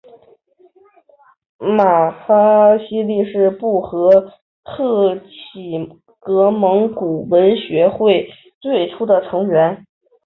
[1.59, 4.31] 玛哈希力是布和
[4.63, 8.27] 贺喜格蒙古文学会
[8.59, 9.85] 最初的成员。